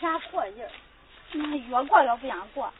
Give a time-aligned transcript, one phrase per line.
[0.00, 0.70] 啥过劲儿，
[1.32, 2.72] 那越过越不想过。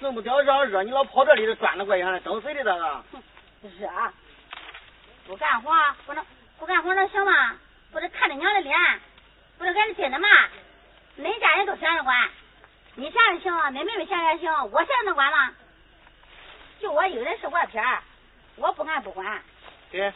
[0.00, 3.04] 弄不掉让热，你老跑这里头转了过去，的等谁的这个？
[3.78, 3.88] 热，
[5.26, 5.72] 不干活
[6.04, 6.24] 不能
[6.58, 7.56] 不干活能行吗？
[7.90, 8.76] 不是看着娘的脸，
[9.56, 10.28] 不是俺的亲的嘛？
[11.16, 12.30] 恁家人都闲着管，
[12.96, 15.54] 你闲着行，恁妹妹闲着行，我闲着能管吗？
[16.80, 17.82] 就我一个人是外片
[18.56, 19.42] 我不干不管。
[19.90, 20.12] 对，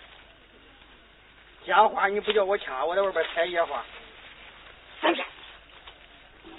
[1.65, 3.83] 家话你不叫我掐，我在外边采野花。
[5.01, 5.25] 三天，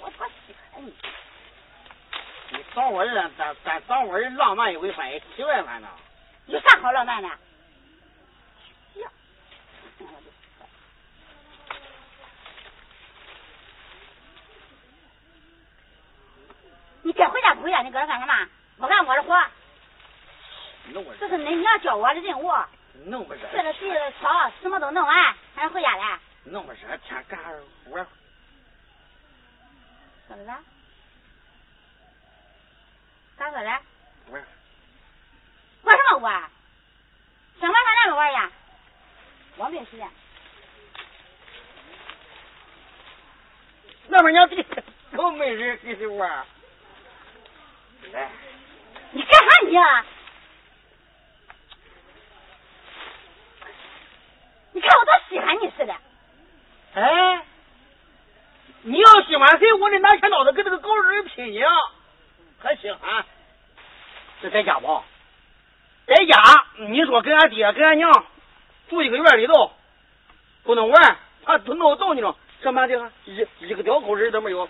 [0.00, 0.94] 我多稀罕你。
[2.52, 5.88] 你找我这，咱咱找我这浪漫一回，算也奇怪反正。
[6.46, 7.28] 有啥好浪漫的？
[7.28, 9.08] 呀，
[17.02, 17.82] 你该回家不回家？
[17.82, 18.48] 你搁这干什么？
[18.78, 19.36] 不干我的活。
[21.20, 22.50] 这是恁娘教我的任务。
[23.04, 23.40] 弄不热。
[23.52, 23.88] 这个地
[24.20, 26.18] 扫，什么都弄完，还回家来。
[26.44, 27.38] 弄不热，天干
[27.86, 28.04] 我。
[30.30, 30.56] 说的了？
[33.36, 33.66] 咋说的？
[34.30, 34.44] 玩。
[35.82, 36.50] 玩什么玩？
[37.60, 38.52] 想玩上哪个玩呀？
[39.56, 40.08] 我没时间。
[44.06, 44.64] 那边娘弟
[45.10, 46.46] 都没人跟你玩。
[48.12, 48.30] 来。
[49.10, 49.72] 你干啥你？
[54.74, 55.92] 你看我多稀罕你似的。
[56.94, 57.29] 哎。
[59.40, 61.64] 你要喜欢谁，我得拿钱刀子跟这个狗日拼去，
[62.62, 63.24] 还行啊？
[64.42, 65.02] 这在家不？
[66.06, 68.26] 在家，你说跟俺爹跟俺娘
[68.90, 69.72] 住一个院里头，
[70.62, 74.68] 不能玩，怕都闹动你了，什么的一一个吊口人都没有。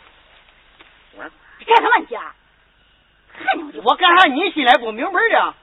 [1.16, 1.28] 玩？
[1.58, 2.16] 你干什么你？
[2.16, 4.26] 还我干啥？
[4.26, 5.54] 你心里不明白的？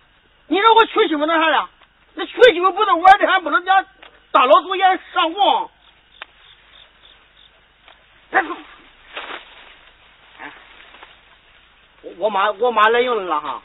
[0.48, 1.70] 你让我娶媳妇弄啥的？
[2.16, 3.86] 那娶媳妇不能玩的，还不能家
[4.32, 5.72] 大老祖爷上供。
[8.30, 8.42] 别
[12.08, 13.62] 我我妈我妈来用了哈。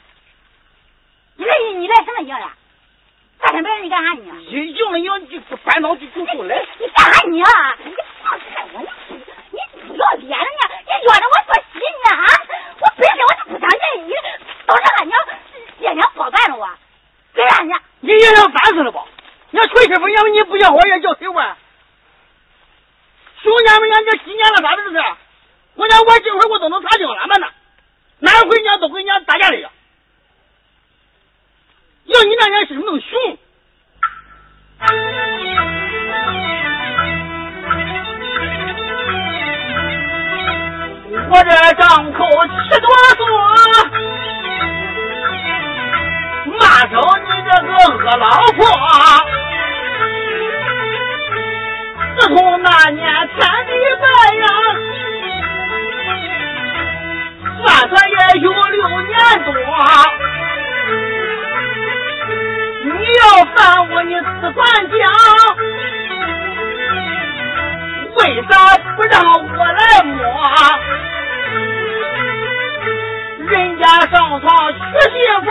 [1.36, 2.52] 你来你来什么用呀？
[3.38, 4.40] 大天白日你干啥呢？
[4.42, 6.64] 一用了用就烦恼就就出来。
[6.78, 7.36] 你干啥呢？
[7.84, 8.80] 你放开我！
[9.08, 10.74] 你你不要脸了呢？
[10.86, 12.24] 你约着我做戏呢啊！
[12.80, 14.12] 我本身我就不想见你，
[14.66, 15.18] 都是俺娘
[15.78, 16.68] 爹娘包办了我，
[17.34, 17.80] 给俺娘。
[18.00, 19.04] 你也想烦死了吧？
[19.50, 21.56] 你要娶媳妇，要你不要我也叫谁管？
[23.42, 24.98] 兄弟们，人家几年了，咋的这是？
[25.74, 27.48] 我讲我这会我都能查清了嘛呢？
[28.22, 29.68] 哪回娘都回娘打架的呀？
[32.04, 33.38] 要你那年是那么熊。
[41.30, 42.86] 我这张口七多
[43.16, 43.22] 说，
[46.58, 48.60] 骂着你这个恶老婆。
[68.48, 70.22] 咋不让我来摸？
[73.48, 74.78] 人家上床娶
[75.10, 75.46] 媳妇。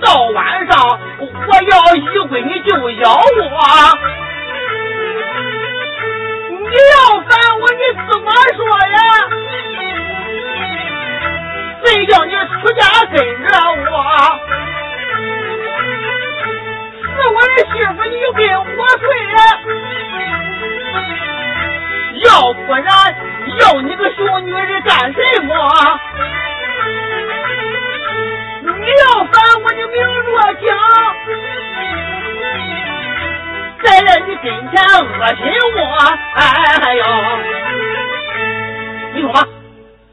[0.00, 0.72] 到晚上
[1.20, 3.22] 我要一回你就咬我，
[6.50, 7.30] 你要烦
[7.60, 8.26] 我你怎么
[8.56, 8.96] 说呀？
[11.84, 12.80] 谁叫你出家
[13.12, 13.14] 跟
[17.56, 18.40] 的媳妇你就跟
[18.76, 19.04] 我睡，
[22.24, 22.84] 要不然
[23.60, 25.50] 要你个熊女人干什么？
[28.62, 29.32] 你要烦
[29.62, 30.66] 我，你明着讲，
[33.82, 34.90] 在在你跟前恶
[35.36, 35.42] 心
[35.76, 35.78] 我，
[36.34, 36.40] 哎
[36.94, 37.00] 呦！
[39.14, 39.36] 你说吧，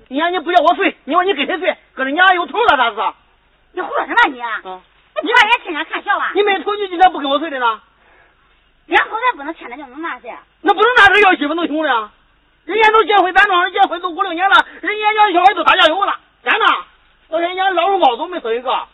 [0.07, 1.75] 你让你不要我睡，你说你跟谁睡？
[1.95, 2.97] 搁着娘有头了咋子？
[3.73, 4.41] 你胡说什么你？
[4.65, 4.81] 嗯，
[5.21, 6.31] 你把人亲家看笑话？
[6.33, 7.81] 你没头，你今天不跟我睡的呢？
[8.85, 10.27] 两口子不能天天就能那事？
[10.61, 12.11] 那不能那事，要媳妇能行的？
[12.65, 16.65] 人家都结婚，咱庄上结婚都五六年了，人家家小孩都打酱油了，咱呢？
[17.29, 18.87] 到人家老肉包都没生一个，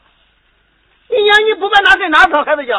[1.10, 2.72] 你娘你不办哪跟哪生孩子去？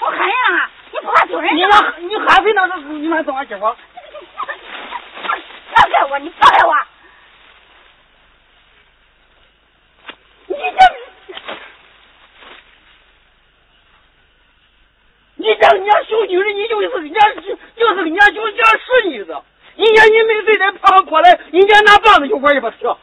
[0.00, 0.70] 我喊人啊！
[0.92, 1.56] 你不怕丢人？
[1.56, 2.66] 你那，你喊谁呢？
[2.76, 3.60] 你妈生俺媳妇？
[5.74, 6.18] 放开我！
[6.18, 6.74] 你放开我！
[10.64, 10.76] 你这，
[15.36, 17.20] 你这人家小女人，你就是人家，
[17.76, 18.78] 就是人家，就家实
[19.08, 19.36] 妮子。
[19.76, 22.78] 人家你没睡在旁上过来，人家拿棒子就玩一把去。
[22.78, 22.96] 谁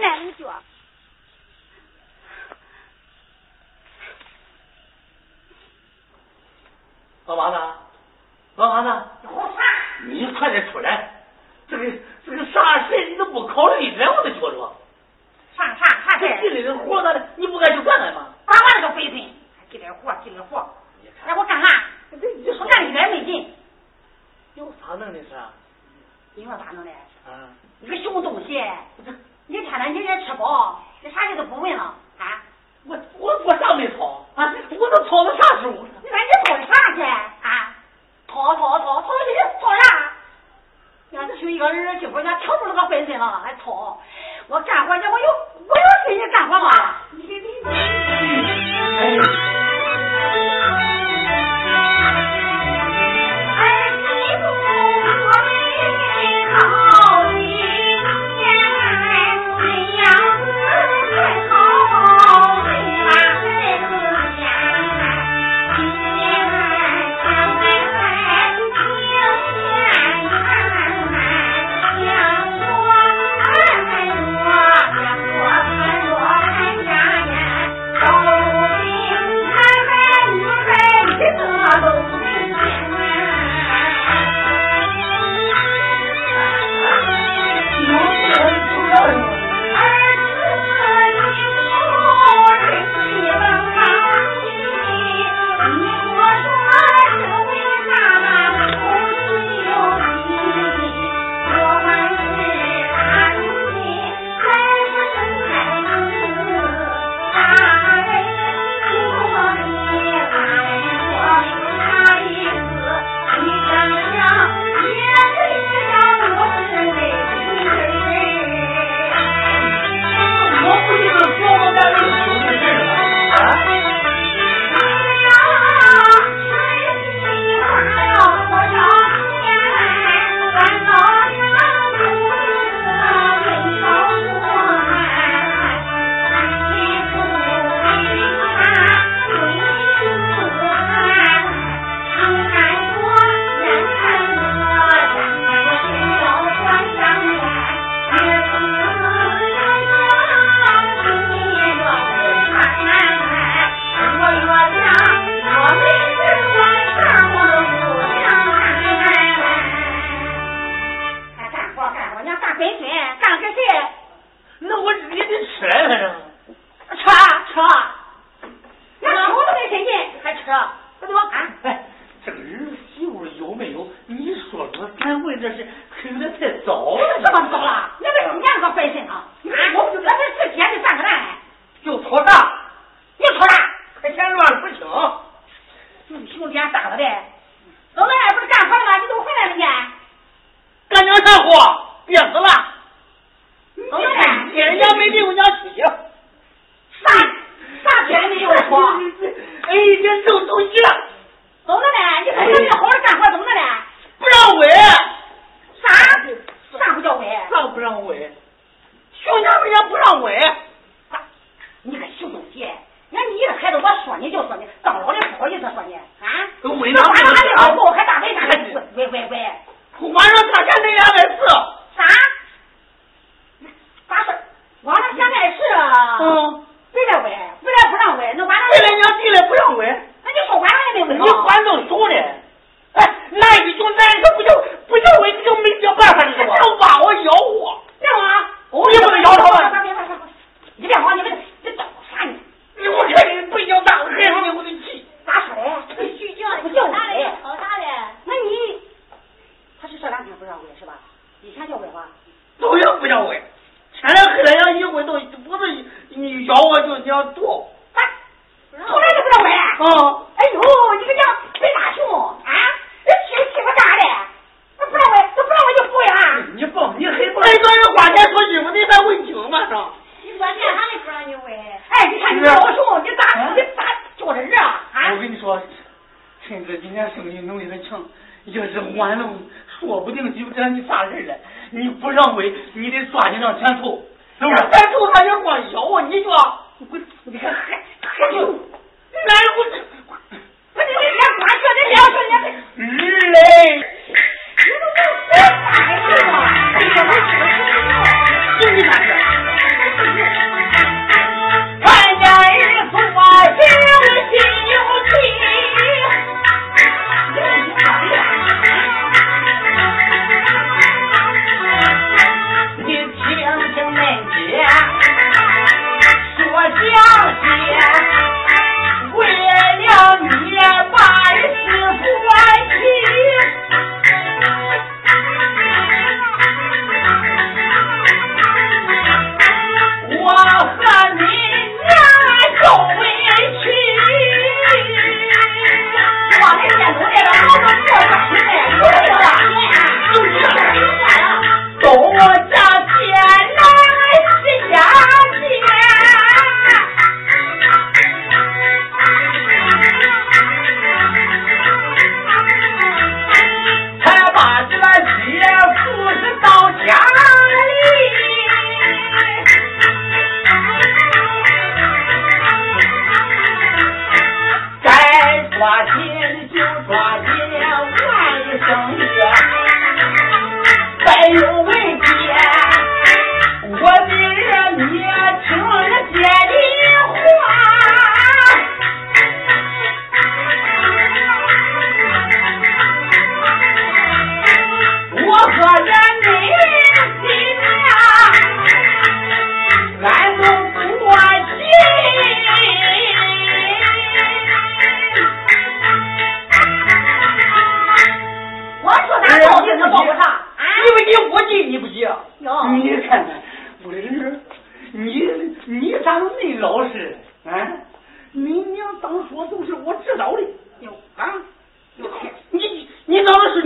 [0.00, 0.62] 奶你脚？
[7.26, 7.56] 老妈子，
[8.56, 8.88] 老妈子，
[9.22, 9.56] 你胡说？
[10.04, 11.24] 你快点出来！
[11.68, 11.84] 这个
[12.26, 14.72] 这个啥事你都不考虑一点，我都觉着。
[15.56, 16.26] 啥啥啥事？
[16.42, 17.28] 地里的活咋的？
[17.36, 18.26] 你不该去干干吗？
[18.44, 19.20] 打我那个肥孙，
[19.56, 20.68] 还给点活，给点活，
[21.24, 21.84] 让我干啥？
[22.10, 23.54] 我干一点没劲。
[24.56, 25.28] 有啥能的事？
[26.34, 26.90] 你说咋弄的？
[27.26, 27.48] 啊！
[27.80, 28.60] 你个熊东西！
[29.46, 32.42] 你天天你也吃饱，你啥事都不问了啊？
[32.86, 34.52] 我我我啥没操啊？
[34.70, 35.72] 我都操到啥时候？
[35.72, 37.74] 你说你操的啥去啊？
[38.28, 39.85] 操操操操你操啥？
[41.12, 43.98] 俺这就一个儿媳妇，家挑住那个分身了，还操！
[44.48, 45.26] 我干活去，我有
[45.68, 46.70] 我有心你干活吗？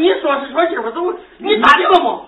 [0.00, 2.23] 你说是说媳妇儿走，你打听了吗？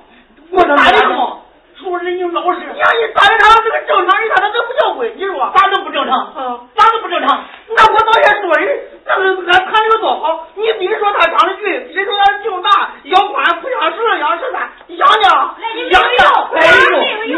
[0.50, 1.38] 我打听了吗？
[1.80, 2.60] 说人，你老实。
[2.60, 6.20] 你娘，你打听他是个正常人，他他都不叫鬼，你说咋能不正常？
[6.36, 7.42] 啊，咋能不正常？
[7.74, 8.60] 那我早先说的，
[9.06, 15.54] 那个俺谈的多好，你比如说他长得俊，比说他胸大，腰宽，不像是杨十三，杨家，
[15.90, 16.60] 杨家，哎
[16.92, 17.32] 呦，你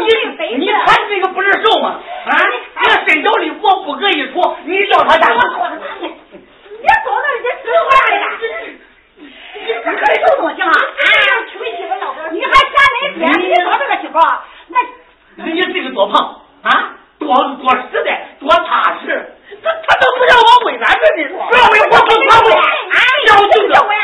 [0.57, 1.95] 你看这个不是瘦吗？
[2.25, 2.35] 啊，
[2.83, 5.29] 那身高里我不搁一处，你叫他咋？
[5.31, 8.24] 你走那些奇话的。
[9.85, 10.71] 你可是有东西吗？
[10.71, 11.05] 啊，
[11.51, 12.19] 娶媳妇要不？
[12.31, 12.73] 你还嫌
[13.19, 13.47] 恁爹？
[13.47, 14.19] 你说这个媳妇，
[14.67, 18.07] 那人家这个多胖啊，多多实在，
[18.39, 19.31] 多踏实。
[19.63, 22.49] 他他都不让我喂咱这，你说不要喂我不管喂，
[23.27, 23.95] 要就要喂。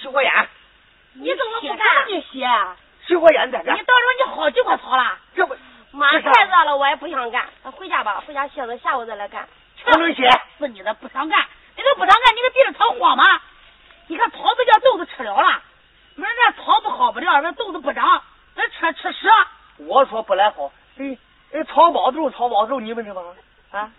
[0.00, 0.48] 吸火烟
[1.14, 1.86] 你怎么不干？
[2.08, 2.40] 你吸
[3.06, 5.56] 吸火烟再干你到时候你好几块草了这不
[5.92, 7.48] 妈太热了我也不想干。
[7.64, 9.46] 那回家吧回家歇着下午再来干。
[9.84, 10.22] 不能歇
[10.58, 11.44] 是你的不想干。
[11.76, 13.24] 你都不想干你给地里草慌吗
[14.06, 15.62] 你看草都叫豆子吃了了
[16.16, 18.22] 门那草不好不了那豆子不长
[18.54, 19.26] 那吃吃屎
[19.78, 21.16] 我说不来好哎
[21.54, 23.32] 哎草包豆草包豆你们知道吗？
[23.70, 23.90] 啊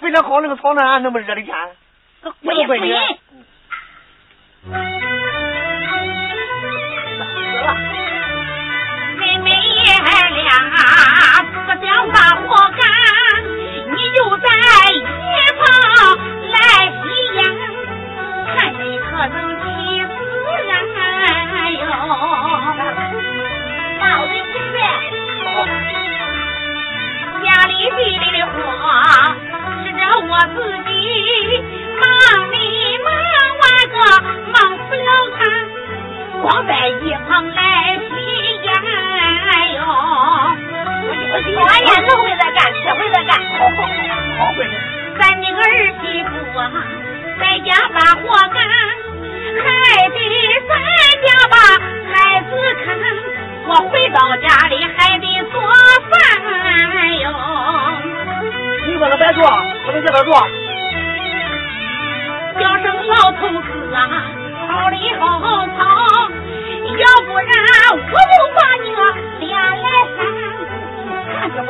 [0.00, 1.56] 非得好那个草那那么热的天
[2.22, 2.92] 我都怪你
[11.80, 12.80] 想把活干，
[13.86, 14.46] 你就在
[14.92, 14.94] 一
[15.58, 15.62] 旁
[16.50, 16.56] 来
[16.90, 16.96] 吸
[17.36, 17.38] 烟，
[18.46, 19.64] 看你可能气
[20.04, 20.10] 死
[20.58, 20.70] 人
[21.78, 21.82] 哟。
[24.00, 24.76] 老的劝，
[27.44, 28.54] 家里地里的活
[29.82, 30.90] 是着我自己
[32.00, 32.02] 忙
[32.50, 32.54] 里
[33.04, 33.06] 忙
[33.58, 33.62] 外
[33.92, 33.96] 个
[34.52, 34.54] 忙
[34.88, 35.40] 死了他，
[36.42, 37.58] 光在一旁来
[37.96, 38.10] 吸
[38.64, 38.66] 烟
[39.74, 39.78] 哟。
[41.30, 43.86] 我也，这会再干，这会再干，好好好，
[44.38, 44.74] 好闺女。
[45.18, 45.64] 咱那个儿
[46.00, 46.62] 媳妇啊，
[47.38, 48.56] 在家把活干，
[49.58, 49.66] 还
[50.08, 50.16] 得
[50.68, 50.72] 在
[51.26, 51.54] 家把
[52.12, 52.50] 孩子
[52.84, 52.86] 看。
[53.66, 55.60] 我回到家里还得做
[56.08, 56.10] 饭
[57.20, 57.24] 哟。
[58.86, 59.42] 你不能白做，
[59.84, 60.32] 不能叫他做。
[62.58, 63.98] 叫声老头子啊，
[64.66, 65.22] 好里好
[65.76, 65.78] 操，
[66.96, 67.46] 要不然
[67.92, 67.98] 我。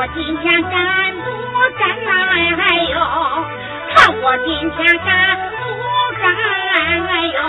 [0.00, 3.00] 我今天敢不敢哎呦，
[3.96, 5.56] 看我今天敢不
[6.22, 6.24] 敢
[7.08, 7.42] 哎呦，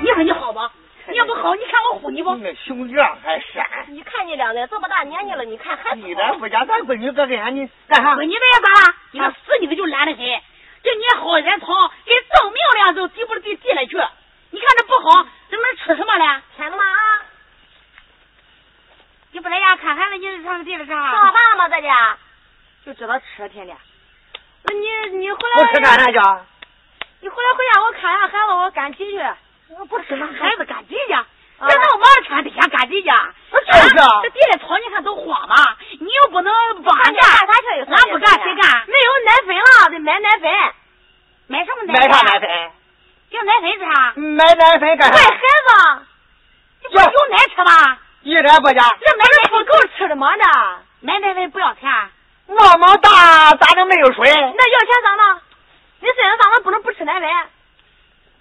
[0.00, 0.72] 你说你好吧？
[1.06, 2.34] 你要不好，你看我唬你不？
[2.36, 3.62] 那熊样还闪。
[3.88, 8.16] 你看你两人这么大年纪了，你看还你咱不家咱闺女搁跟前，你干啥？
[8.16, 8.94] 闺女这也咋了？
[9.10, 10.24] 你个死妮子就懒得很，
[10.82, 11.66] 这你好点草
[12.06, 13.98] 给证明了都地不地地了去。
[14.50, 16.40] 你看这不好，咱们吃什么了？
[16.56, 16.84] 天了吗？
[19.34, 21.06] 你不在家看孩子，你上地里干啥？
[21.06, 21.68] 好饭了吗？
[21.68, 22.16] 在家？
[22.86, 23.76] 就知道吃天天。
[24.62, 26.18] 那你你回来不吃干来，啥去？
[27.18, 29.18] 你回来回家我看一下孩子，我赶集去。
[29.70, 31.26] 我不吃那孩子赶集去，啊
[31.58, 33.08] 这那么晚天天赶集去。
[33.08, 35.56] 那就是啊这地里草你看都荒嘛，
[35.98, 38.86] 你又不能帮干干，啥去有俺不干谁干？
[38.86, 40.48] 没有奶粉了，得买奶粉。
[41.48, 42.08] 买什么奶粉？
[42.08, 42.38] 买啥奶？
[42.38, 42.48] 粉？
[43.30, 44.12] 要奶粉是啥？
[44.14, 45.24] 买奶粉干啥喂？
[45.24, 45.30] 孩
[45.98, 46.06] 子，
[46.84, 47.98] 你不是有奶吃吗？
[48.24, 48.82] 一点不假。
[49.00, 50.28] 这买奶不够吃的吗？
[50.36, 50.44] 这
[51.06, 51.90] 买奶粉不要钱。
[52.46, 54.28] 那么大咋能没有水？
[54.28, 55.40] 那要钱咋弄？
[56.00, 57.28] 你身上咋能不能不吃奶粉？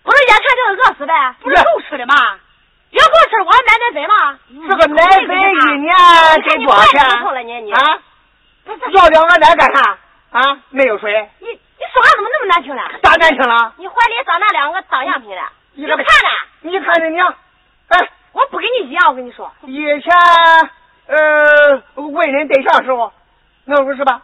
[0.04, 1.36] 不是眼看就是饿死呗？
[1.41, 2.15] 不是够吃的吗？
[2.91, 4.39] 要够吃，我还买奶粉吗？
[4.69, 5.96] 这个奶粉一年
[6.43, 7.02] 给多少钱？
[7.04, 8.00] 啊？
[8.91, 9.98] 要两个奶干啥？
[10.32, 10.58] 啊？
[10.69, 11.30] 没有水？
[11.39, 12.82] 你你说话怎么那么难听呢？
[13.02, 13.74] 咋难听了？
[13.78, 16.04] 你怀里长那两个当样品了，你看呢？
[16.62, 17.36] 你看人家，哎，
[18.84, 19.50] 我不跟你一样，我跟你说。
[19.65, 20.13] 以前
[21.08, 23.12] 呃为人对象时候，
[23.65, 24.22] 那不是吧？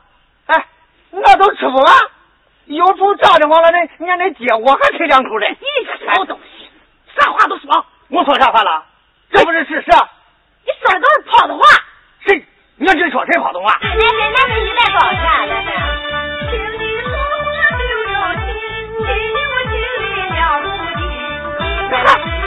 [0.48, 0.66] 哎，
[1.12, 1.94] 那都吃不完，
[2.66, 5.58] 有处照着我了，那你看那姐我还吃两口嘞。
[5.60, 6.70] 你个小东西，
[7.18, 7.86] 啥话都说。
[8.10, 8.84] 我说啥话了？
[9.32, 9.86] 这不是事实。
[10.66, 11.64] 你说的都是泡的话。
[12.26, 12.44] 谁？
[12.76, 13.78] 你看这说谁跑动啊？
[13.82, 15.22] 奶粉奶粉一袋多少钱？
[15.48, 15.70] 奶粉？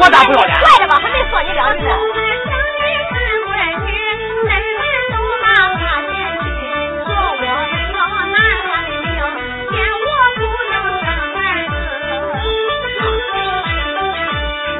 [0.00, 0.54] 我咋不要脸？
[0.60, 1.00] 坏了吧？
[1.02, 1.90] 还没说你两句呢。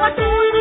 [0.00, 0.58] 我独自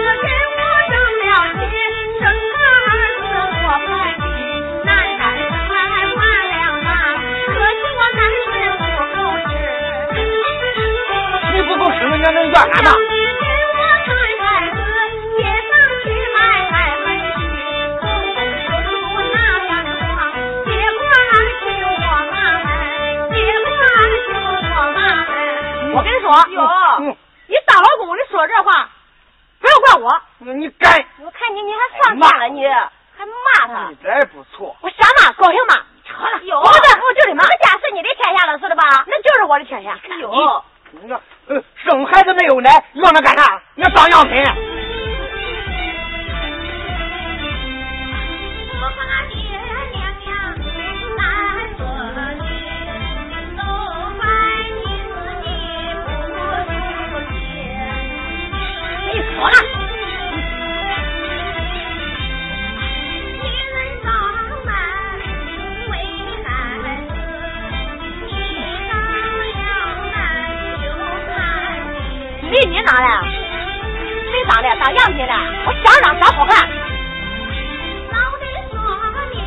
[26.32, 26.38] 们。
[26.38, 26.64] 我跟你说，
[27.00, 28.90] 嗯，你大老公，的说这话，
[29.60, 30.22] 不要怪我。
[30.54, 30.90] 你该。
[31.20, 32.64] 我看你你还上天了，你
[33.18, 33.98] 还骂他你。
[34.04, 34.76] 这不错。
[34.82, 35.76] 我想骂，高兴骂。
[36.08, 37.44] 成了，有我在乎就是骂。
[37.44, 39.04] 这家是你的天下了，是的吧？
[39.08, 39.98] 那就是我的天下。
[40.20, 40.64] 有。
[40.92, 43.62] 你看，呃，生孩子没有奶，要那干啥？
[43.76, 44.42] 那当样品。
[48.80, 48.90] 我
[72.58, 72.64] 你。
[72.64, 73.22] 比你拿了？
[74.32, 74.70] 谁当的？
[74.80, 75.34] 当样品的？
[75.66, 76.68] 我想让长好看。
[78.10, 78.76] 老得说
[79.32, 79.38] 你，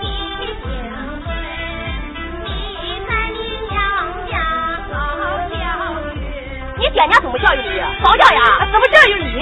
[0.00, 0.04] 你
[0.36, 0.44] 幸
[1.24, 1.26] 亏
[2.44, 2.46] 你
[3.08, 3.36] 在你
[3.70, 3.72] 娘
[4.30, 4.32] 家
[4.90, 4.94] 遭
[5.48, 5.54] 教
[6.12, 6.16] 育。
[6.76, 7.80] 你爹娘怎么教育你？
[8.02, 8.38] 早教呀？
[8.70, 9.40] 怎么教育你？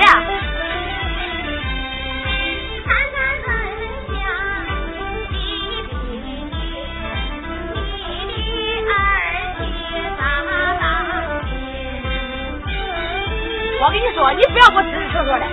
[13.92, 15.44] 跟你说，你不要给我支支说说的。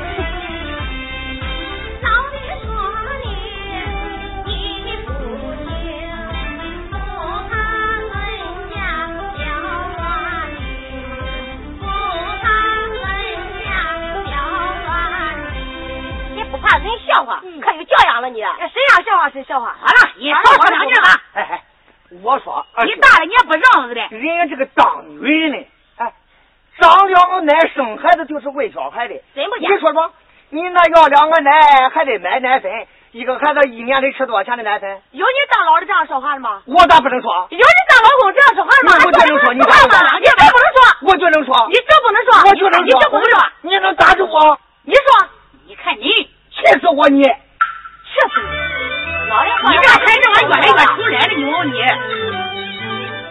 [2.01, 2.71] 早得说
[3.25, 3.27] 你，
[5.03, 5.11] 不
[7.49, 7.51] 怕
[7.83, 7.99] 人
[8.71, 8.79] 家
[9.35, 9.43] 笑
[9.91, 10.07] 话
[10.55, 10.55] 你，
[11.81, 11.83] 不
[12.39, 12.47] 怕
[12.79, 12.79] 人
[13.59, 13.67] 家
[14.23, 14.31] 笑
[14.87, 14.87] 话
[15.43, 15.59] 你。
[16.35, 18.39] 你不怕人笑话，可有教养了你。
[18.39, 18.47] 谁
[18.95, 19.75] 让笑话谁笑话。
[19.81, 21.21] 好了，你少说两句吧。
[21.33, 21.61] 哎哎，
[22.23, 24.07] 我说，你大了你也不让着的。
[24.17, 25.67] 人家这个当女人的，哎，
[26.79, 29.13] 长两个奶生孩子就是喂小孩的。
[29.35, 30.11] 你说说。
[30.51, 31.51] 你那要两个奶
[31.93, 32.71] 还得买奶粉
[33.11, 34.89] 一个孩子一年得吃多少钱的奶粉？
[35.11, 36.63] 有你当老的这样说话的吗？
[36.65, 37.47] 我咋不能说？
[37.51, 38.97] 有你当老公这样说话的吗？
[39.05, 40.81] 我就能说你话吗你就不能说？
[41.05, 41.53] 我就能说。
[41.69, 42.33] 你就不能说？
[42.49, 42.81] 我就能说。
[42.81, 43.45] 你就不能说？
[43.61, 44.57] 你能咋住我。
[44.85, 45.05] 你说。
[45.67, 46.09] 你看你。
[46.49, 47.21] 气死我你。
[47.21, 47.29] 气
[48.33, 49.29] 死你。
[49.29, 51.77] 老人你这孩子我越来越出来了你你。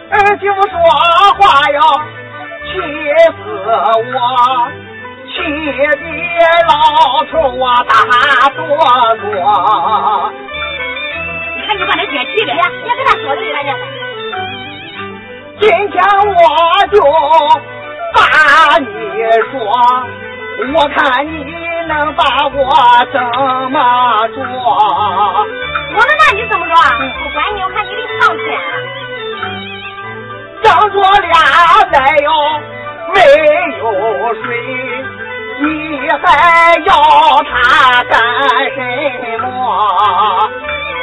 [0.07, 0.79] 儿媳妇说
[1.35, 1.83] 话呀
[2.69, 3.41] 气死
[4.13, 4.15] 我，
[5.27, 5.33] 气
[6.37, 6.71] 的老
[7.31, 7.91] 头啊，大
[8.49, 8.57] 哆
[9.17, 9.25] 朵。
[11.55, 13.51] 你看你把他姐气的，别别跟他说这些，
[15.59, 16.31] 今天我
[16.93, 16.95] 就
[18.13, 18.17] 把
[18.77, 18.85] 你
[19.49, 19.57] 说，
[20.73, 21.33] 我看你
[21.87, 22.21] 能把
[22.53, 22.57] 我
[23.11, 23.15] 怎
[23.71, 23.75] 么
[24.35, 24.37] 着？
[25.91, 26.77] 我能把你怎么着啊？
[26.99, 28.47] 我管你，我看你得上天。
[30.63, 31.33] 张我俩
[31.91, 32.31] 再哟
[33.13, 33.17] 没
[33.79, 33.83] 有
[34.43, 34.45] 水，
[35.61, 36.91] 你还要
[37.43, 38.13] 他干
[38.75, 38.77] 什
[39.41, 39.47] 么？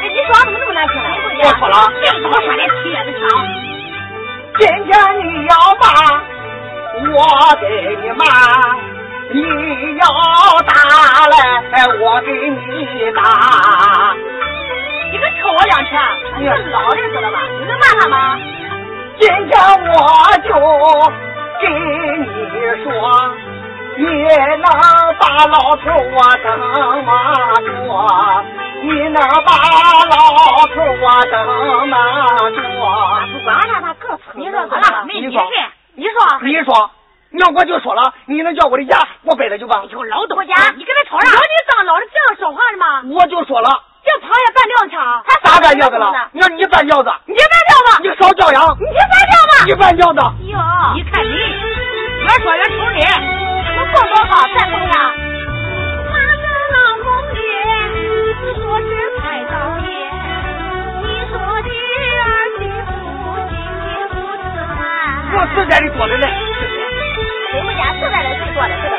[0.02, 1.08] 哎，你说话怎么那么难听呢？
[1.40, 3.22] 别错了，净说说的气人肠。
[4.58, 5.84] 今天你要骂，
[7.12, 7.18] 我
[7.60, 7.64] 给
[8.02, 8.24] 你骂；
[9.30, 9.36] 你
[9.98, 10.02] 要
[10.62, 10.72] 打
[11.28, 11.34] 来，
[12.00, 13.20] 我给你打。
[15.10, 16.00] 你个臭我两拳，
[16.38, 17.38] 你是老人知道吧？
[17.58, 18.38] 你能骂他吗？
[19.18, 19.57] 今天
[19.92, 19.96] 我
[20.44, 20.50] 就
[21.61, 22.24] 给你
[22.85, 22.87] 说
[23.96, 24.66] 你能
[25.18, 27.09] 把老头我怎么
[27.64, 27.66] 做
[28.83, 29.50] 你能把
[30.11, 30.14] 老
[30.68, 31.35] 头我怎
[31.88, 31.96] 么
[32.50, 32.61] 做。
[33.33, 35.42] 不管了他个你说咋了没你说
[35.94, 36.90] 你说你说
[37.31, 43.02] 那我就说了你能叫我的牙我掰了就吧你给老东家你跟他吵啥老你当老的这样说话的吗？
[43.14, 43.68] 我就说了
[44.06, 44.94] 叫螃蟹半尿子，
[45.26, 46.06] 他啥扮尿子了？
[46.32, 50.20] 让你扮子，你扮尿子，你少教羊，你扮尿子，你扮尿子。
[50.46, 50.56] 哟，
[50.94, 54.94] 你看你，越说越出理，我做多好，再做啥？
[56.06, 56.14] 哪
[56.70, 57.34] 老说是？
[61.02, 61.34] 你说
[61.66, 62.88] 的儿媳妇，
[63.50, 63.58] 心
[64.06, 64.78] 不自在。
[65.34, 66.26] 我在做的呢，
[67.56, 68.94] 我们家是在里做的，是的。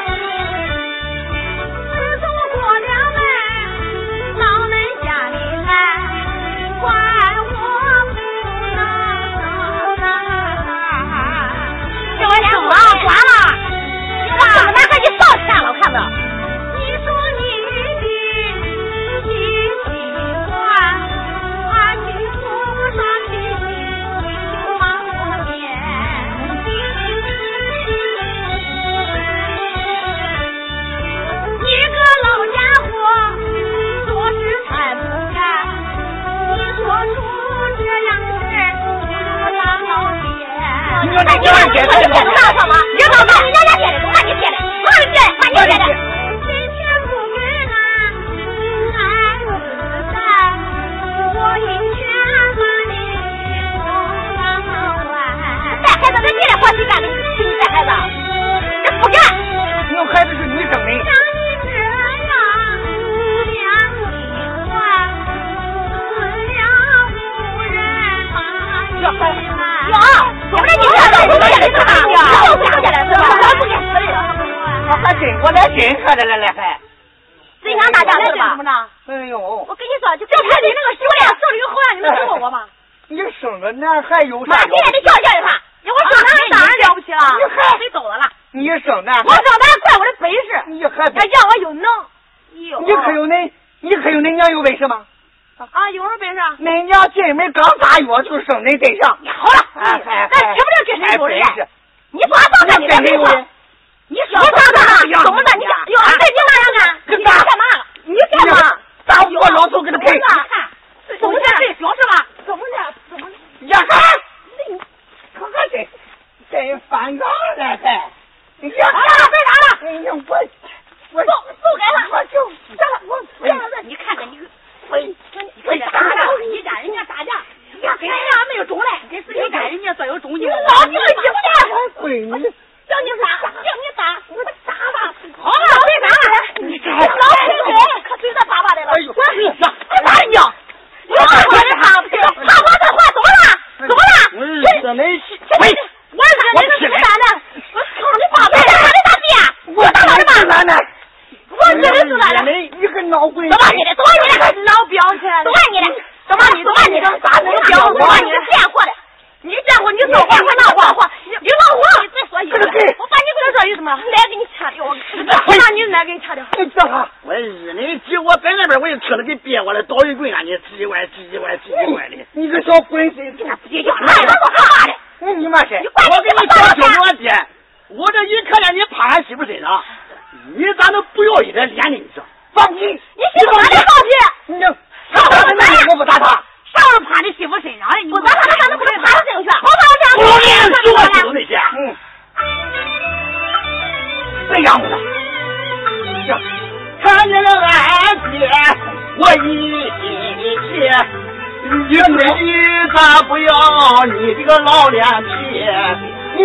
[98.48, 99.17] 找那对象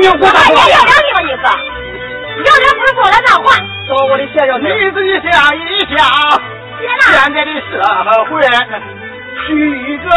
[0.03, 0.51] 你我咋说？
[0.59, 1.23] 要良心吗？
[1.23, 1.47] 你是？
[2.43, 3.47] 要脸不是说了那话。
[3.87, 5.59] 说我的先生，你自己想一
[5.95, 5.97] 想，
[6.81, 6.85] 现
[7.33, 7.73] 在的社
[8.25, 8.43] 会，
[9.47, 9.49] 娶
[9.99, 10.11] 个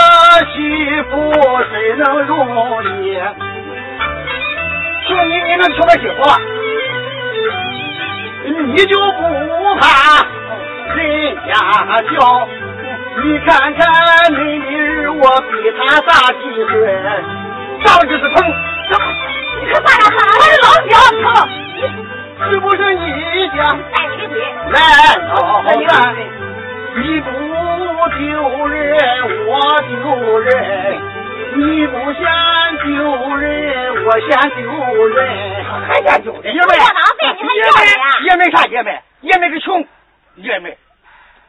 [0.51, 0.57] 媳
[1.11, 1.13] 妇
[1.69, 2.33] 谁能容
[3.03, 3.05] 易？
[5.05, 6.17] 娶你你能娶个媳妇？
[8.73, 9.83] 你就不怕
[10.95, 10.99] 人
[11.47, 11.53] 家
[12.11, 12.17] 叫？
[13.23, 13.79] 你看看
[14.33, 16.73] 你的儿，我比他大几岁，
[17.83, 18.35] 长就是疼。
[19.85, 20.31] 你可咋了？
[20.37, 21.23] 我是老表疼。
[22.49, 23.07] 是不是你
[23.55, 23.57] 家
[23.93, 24.35] 带你的
[24.71, 24.75] 来
[25.33, 25.33] 老
[25.79, 25.83] 远？
[26.95, 27.29] 你不
[28.17, 28.83] 丢人，
[29.47, 29.93] 我丢
[30.39, 30.47] 人；
[31.55, 32.23] 你不嫌
[32.83, 32.87] 丢
[33.35, 34.61] 人，我嫌丢
[35.07, 35.17] 人。
[35.87, 36.53] 还嫌丢人？
[36.53, 37.79] 爷们，爷们，
[38.23, 38.87] 爷们啥爷们？
[39.21, 39.85] 爷们是穷，
[40.35, 40.77] 爷们。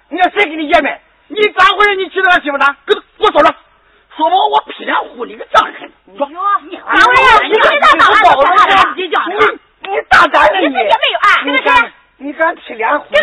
[0.08, 0.98] 你看谁给你爷们？
[1.28, 1.94] 你咋回事？
[1.96, 2.76] 你娶那媳妇咋？
[2.86, 3.54] 给他给我说说，
[4.16, 5.92] 说吧，我劈脸呼你个丈人！
[6.16, 7.44] 说，你咋回事？
[7.44, 8.16] 你你咋打了？
[8.96, 9.34] 你讲你
[9.82, 10.64] 你大胆了你！
[10.64, 10.80] 也没
[11.12, 11.28] 有啊！
[11.44, 13.22] 你敢你敢劈脸呼人？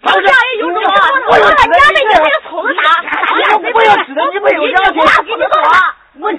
[0.00, 0.22] 不是，也
[0.58, 2.82] 有种，我要娘们你还有粗子大！
[3.72, 4.96] 我要知道你没有良心！
[6.20, 6.32] 我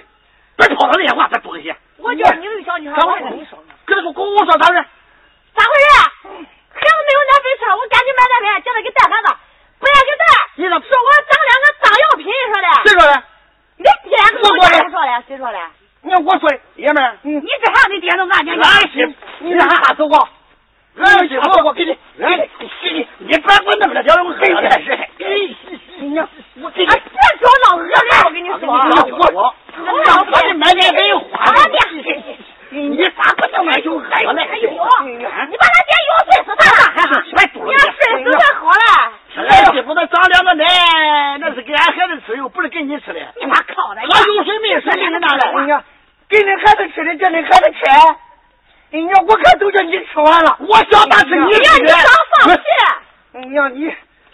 [0.58, 1.74] 别吵他那些话，别多些。
[1.98, 4.86] 我叫你有小女孩，我跟你说，跟他说，跟我说咋回事？
[5.56, 5.88] 咋回事？
[6.74, 9.28] 孩子没有奶粉吃，我赶紧买奶粉，叫他给带孩子。
[9.80, 10.24] 不要给带，
[10.56, 12.68] 你说说我长两个脏药品说的。
[12.84, 13.24] 谁说的？
[13.78, 15.58] 你爹跟我家说的，谁说的？
[16.02, 18.72] 你看我说的，爷们儿，你这还你爹都俺讲讲。
[18.72, 20.30] 安心，你让他走过，
[20.98, 22.26] 安心，走过给你，给
[22.94, 24.98] 你，你别给我弄了，叫我黑了是。
[26.00, 26.20] 你
[26.62, 26.94] 我给你，别
[27.40, 27.94] 说老恶人，
[28.26, 28.58] 我跟你说。
[28.68, 28.74] 我
[29.34, 29.44] 我
[30.20, 31.62] 我把你买点给花了。
[32.72, 34.44] 你咋不能买就害我来？
[34.44, 38.80] 哎呦，你把他爹药碎死他了，你要碎死才好了。
[39.50, 40.66] 俺媳妇那长两个奶，
[41.40, 43.20] 那是给俺孩子吃，又不是给你吃的。
[43.40, 44.02] 你妈靠的！
[44.12, 45.50] 他有水没水，给你拿来。
[45.50, 45.84] 哎呀，
[46.30, 47.80] 给你孩子吃的，叫你孩子吃。
[48.92, 50.56] 哎呀，我看都叫你吃完了。
[50.60, 51.94] 我想那是你吃的。
[52.44, 52.62] 放屁！
[53.34, 53.86] 哎呀，你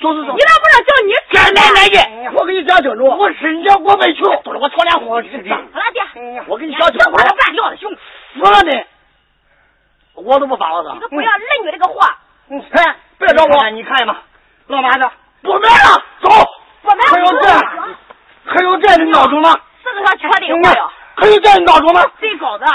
[0.02, 0.34] 说说说。
[0.34, 2.38] 你咋不能叫你干奶奶的？
[2.38, 5.56] 我跟你讲清楚，我是你我没穷，都是我操脸我是的。
[5.56, 6.44] 好了，爹。
[6.48, 7.96] 我跟你讲清楚，我半吊子熊。
[8.36, 8.84] 死了呢！
[10.16, 10.92] 我都不发我的。
[10.94, 12.18] 你都不要人家这个话。
[12.50, 13.70] 嗯，哎，别找我。
[13.70, 14.18] 你看嘛，
[14.68, 15.10] 老妈子
[15.42, 16.30] 不买了，走。
[16.84, 17.50] 还有这，
[18.46, 19.56] 还有这的闹钟吗？
[19.82, 20.92] 四个小确定没有？
[21.16, 22.04] 还有这的闹钟吗？
[22.20, 22.66] 谁搞的？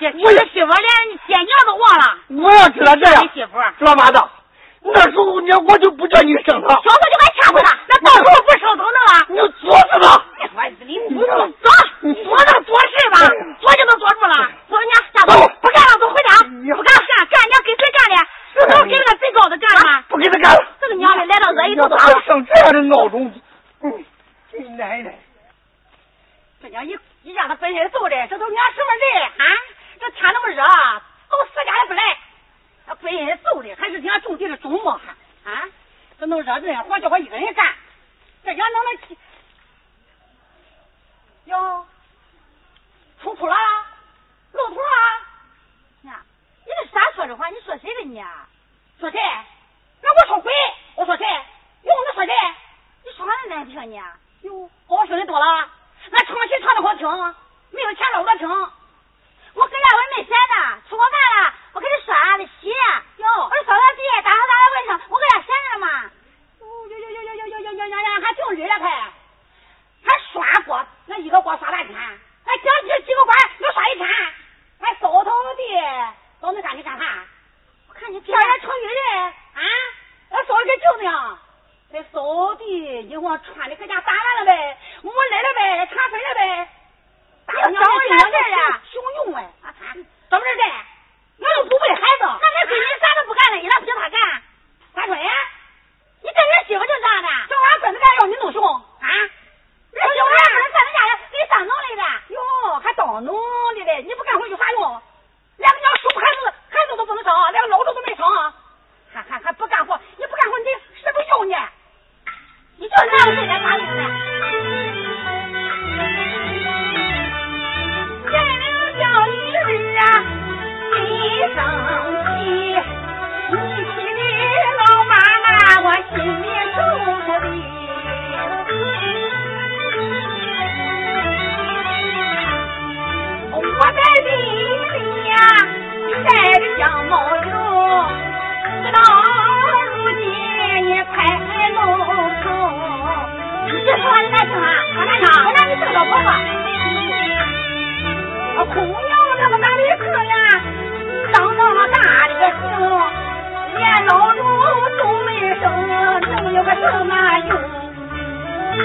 [0.00, 2.18] 这我的媳妇连爹娘都忘了。
[2.42, 4.20] 我要知道这样，媳妇老妈子，
[4.82, 6.68] 那时候你我就不叫你生了。
[6.84, 9.24] 小时候就该掐死他，那到时候不生都能了。
[9.28, 10.24] 你作死吧！
[10.80, 11.26] 你你走，
[11.58, 11.70] 做
[12.02, 13.18] 那做事吧，
[13.60, 14.34] 做就能做住了。
[14.68, 16.34] 走人家下走，不干了，走回家。
[16.42, 18.16] 不干干干，你要给谁干的？
[18.66, 20.02] 都给那个最高的干吗？
[20.08, 20.64] 不给他干了。
[20.80, 23.32] 这个娘的来到这一头都生这样的闹钟，
[23.82, 24.04] 嗯，
[24.58, 25.14] 你奶奶！
[26.62, 29.44] 这娘一一让他本身揍的，这都娘什么人啊？
[30.00, 32.02] 这天那么热，都私家也不来。
[32.86, 34.00] 他本身揍的，还是
[34.58, 35.00] 娘种地的种么？
[35.44, 35.68] 还啊？
[36.18, 37.74] 这弄热这样活，叫我一个人干，
[38.44, 39.16] 这娘弄的。
[41.44, 41.86] 哟，
[43.22, 43.56] 出铺了，
[44.52, 44.98] 露头啊！
[46.02, 46.22] 呀，
[46.66, 47.48] 你这啥说这话？
[47.48, 48.22] 你说谁呢你？
[49.00, 49.18] 说谁？
[50.02, 50.52] 那我说鬼，
[50.96, 51.24] 我说谁？
[51.26, 52.34] 哟，你说谁？
[53.04, 54.12] 你说话那难听呢？
[54.42, 57.34] 哟，我说的多了，俺唱戏唱的好听，
[57.70, 58.48] 没有钱捞我听。
[59.54, 66.10] 我搁家我也没闲呢，吃过饭了，我给你说，那洗哟，我扫扫地，打扫打扫卫生，我搁家闲着了吗？
[66.60, 68.86] 哟哟哟哟哟哟哟哟哟哟，还净理了他，
[70.04, 74.08] 还刷锅，那一个锅刷半天，还讲几个几个碗能刷一天，
[74.80, 75.62] 还扫扫地，
[76.40, 77.04] 扫那干的干啥？
[77.88, 79.62] 我看你天天成女人啊，
[80.30, 81.38] 那扫的个镜子呀，
[81.92, 86.68] 俺扫地一晃穿的搁家打烂了呗，抹奶了呗，擦粉了呗，
[87.48, 89.50] 你要找我事啊，熊用呗，
[90.30, 90.62] 怎么事？
[91.38, 94.42] 我又不喂孩子那恁闺女啥都不干了你咋不叫她干
[94.94, 95.22] 她说的
[96.22, 99.08] 你这儿媳妇就是这样的叫俺孙子干让你弄熊啊？
[99.88, 102.02] 儿媳妇还不是上恁家来给你当奴隶的
[102.34, 102.38] 哟
[102.82, 103.32] 还当奴
[103.72, 105.02] 隶的你不干活有啥用
[105.58, 108.24] 连个鸟熊孩子孩子都不能生连个老头都没生
[109.12, 110.66] 还还还不干活你不干活你
[111.00, 111.68] 是不是要脸
[112.78, 114.37] 你就是样对待点儿打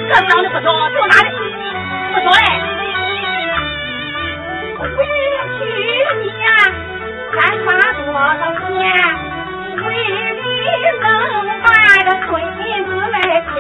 [0.08, 1.30] 这长得不中就拿里
[2.14, 2.38] 不中嘞
[4.82, 5.00] 为
[5.30, 5.62] 了娶
[6.22, 6.48] 你呀
[7.34, 8.70] 咱花多少钱
[9.82, 9.86] 为
[10.42, 10.44] 你
[11.02, 11.06] 能
[11.62, 11.66] 把
[12.04, 13.58] 这闺女子来见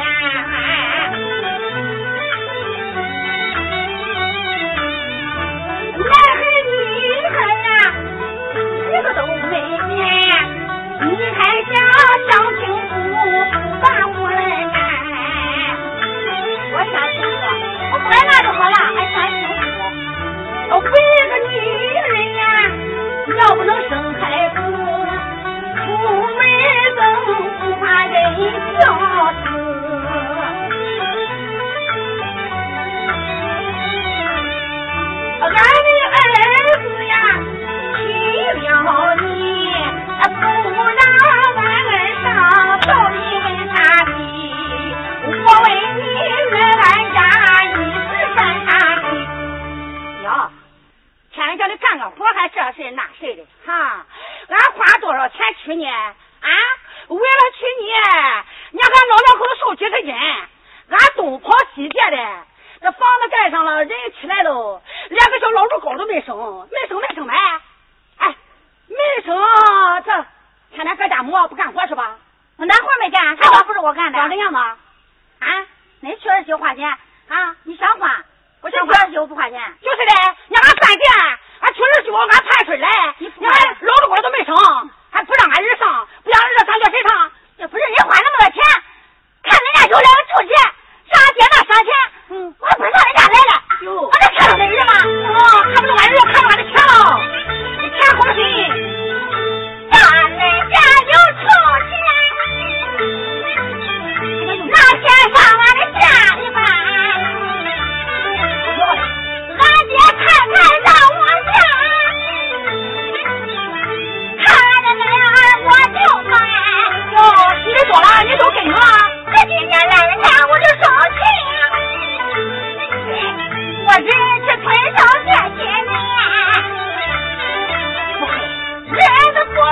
[29.41, 29.62] Stop me.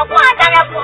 [0.09, 0.79] 我当然不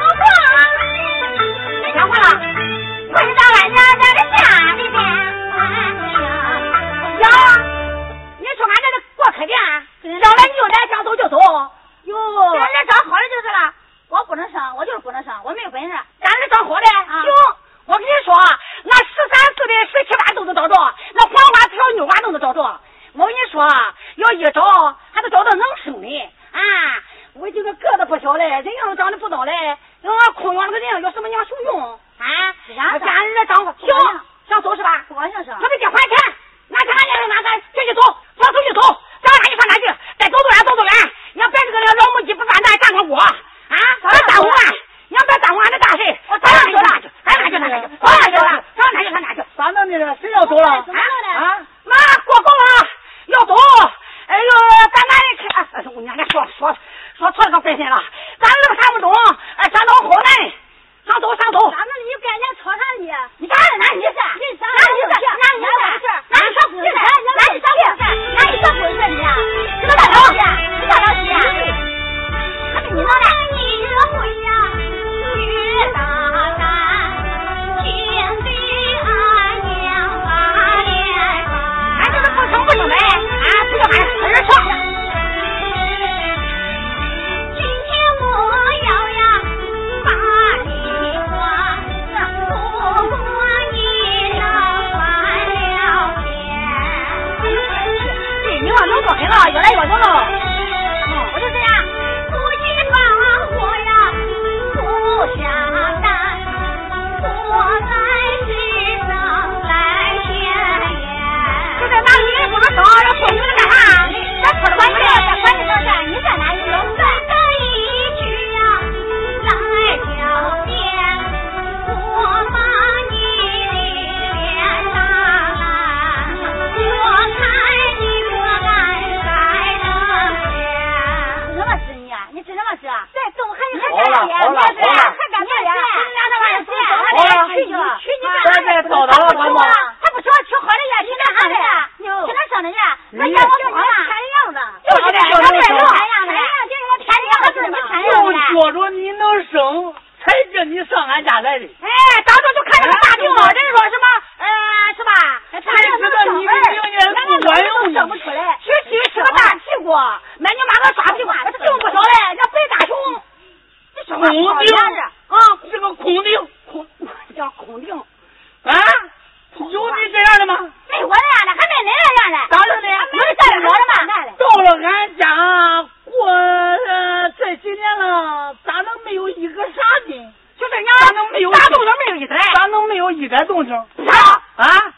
[183.28, 183.74] 点动静。
[184.08, 184.42] 啥？
[184.56, 184.94] 啊？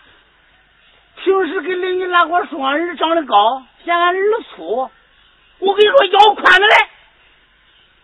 [1.22, 4.22] 平时跟邻居那伙说俺儿长得高，嫌俺儿
[4.56, 4.90] 粗。
[5.60, 6.74] 我跟你说，腰宽的嘞，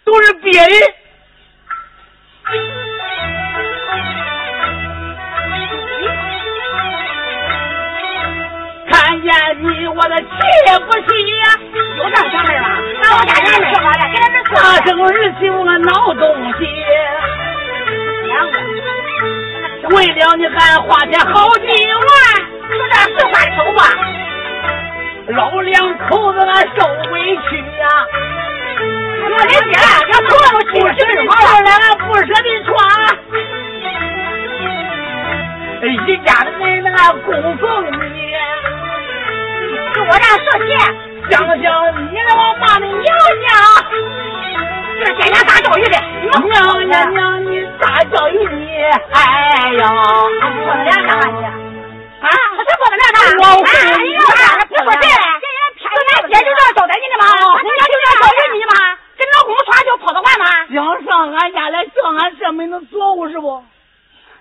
[0.04, 0.70] 都是别人。
[8.92, 9.32] 看见
[9.64, 10.26] 你，我的气
[10.86, 11.46] 不气你呀？
[11.98, 12.68] 有这事儿吗？
[13.02, 14.56] 那我家人说好了，给他们说。
[14.56, 15.06] 大正儿
[15.40, 16.85] 媳妇，我闹东西。
[20.06, 22.06] 为了你俺花钱好几万，
[22.70, 23.78] 说这实话实话，
[25.30, 28.06] 老两口子俺受委屈呀、啊。
[29.24, 30.62] 我的爹，俺不不
[30.94, 31.72] 舍得穿，不舍得
[32.06, 32.70] 不舍得穿。
[35.82, 35.88] 一
[36.24, 37.28] 家的人那供
[37.58, 37.98] 奉你，
[39.92, 40.70] 给我让少钱。
[41.32, 43.02] 想想你那我妈的娘
[43.42, 43.48] 家，
[45.00, 45.98] 这天天咋教育的？
[46.22, 47.50] 娘娘娘，你
[47.80, 48.65] 咋教育你？
[48.86, 53.70] 哎呦，我的脸上啊，不是我的脸上，我哎
[54.06, 54.20] 呦，
[54.70, 55.10] 别说这了，
[55.42, 55.98] 这人
[56.30, 57.26] 偏姐就这样招待你的吗？
[57.62, 58.72] 人家就这样招待你吗？
[59.18, 60.46] 跟老公床就跑到外吗？
[60.74, 60.76] 想
[61.06, 63.64] 上俺家来叫俺这门能做我是不？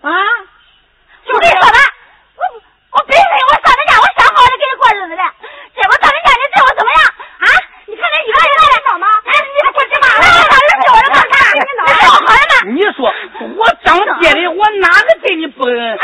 [0.03, 0.11] 啊，
[1.27, 1.79] 就你说吧，
[2.37, 2.45] 我
[2.99, 5.23] 我本身，我上你家我想好了跟你过日子的，
[5.75, 7.01] 结果上你家你对我怎么样？
[7.41, 7.49] 啊，
[7.87, 9.07] 你看那一个人来吗？
[9.25, 10.07] 哎，你不去吗？
[10.21, 11.33] 你找人找着干啥？
[11.55, 12.23] 你找好了？
[12.27, 12.31] 吗？
[12.75, 12.99] 你说
[13.57, 13.65] 我
[14.33, 15.99] 我哪个对你不恩？